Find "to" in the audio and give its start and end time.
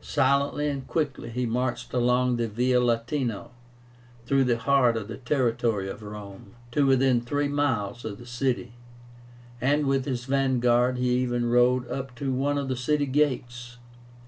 6.70-6.86, 12.14-12.32